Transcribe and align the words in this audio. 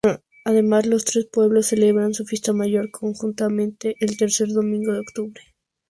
Además 0.45 0.87
los 0.87 1.05
tres 1.05 1.27
pueblos 1.31 1.67
celebran 1.67 2.15
su 2.15 2.25
fiesta 2.25 2.53
mayor 2.53 2.89
conjuntamente 2.89 3.97
el 3.99 4.17
tercer 4.17 4.47
domingo 4.49 4.91
de 4.93 4.99
octubre. 5.01 5.43